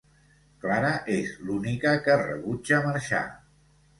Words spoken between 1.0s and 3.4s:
és l'única que rebutja marxar.